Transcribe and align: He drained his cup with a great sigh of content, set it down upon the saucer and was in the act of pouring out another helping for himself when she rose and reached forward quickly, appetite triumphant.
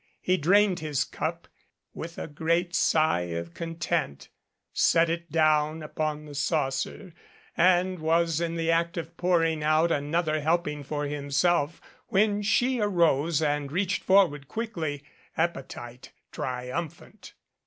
He 0.19 0.35
drained 0.35 0.79
his 0.79 1.03
cup 1.03 1.47
with 1.93 2.17
a 2.17 2.25
great 2.27 2.73
sigh 2.73 3.29
of 3.37 3.53
content, 3.53 4.29
set 4.73 5.11
it 5.11 5.31
down 5.31 5.83
upon 5.83 6.25
the 6.25 6.33
saucer 6.33 7.13
and 7.55 7.99
was 7.99 8.41
in 8.41 8.55
the 8.55 8.71
act 8.71 8.97
of 8.97 9.15
pouring 9.15 9.61
out 9.63 9.91
another 9.91 10.41
helping 10.41 10.81
for 10.83 11.05
himself 11.05 11.79
when 12.07 12.41
she 12.41 12.79
rose 12.79 13.43
and 13.43 13.71
reached 13.71 14.01
forward 14.03 14.47
quickly, 14.47 15.03
appetite 15.37 16.11
triumphant. 16.31 17.35